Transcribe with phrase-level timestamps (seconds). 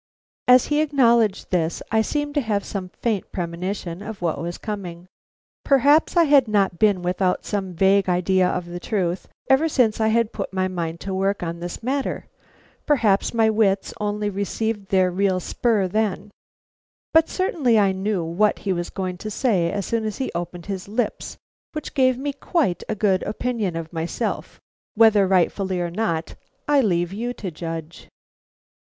[0.47, 5.05] As he acknowledged this, I seemed to have some faint premonition of what was coming.
[5.63, 10.07] Perhaps I had not been without some vague idea of the truth ever since I
[10.07, 12.25] had put my mind to work on this matter;
[12.87, 16.31] perhaps my wits only received their real spur then;
[17.13, 20.65] but certainly I knew what he was going to say as soon as he opened
[20.65, 21.37] his lips,
[21.73, 24.59] which gave me quite a good opinion of myself,
[24.95, 26.33] whether rightfully or not,
[26.67, 28.09] I leave you to judge.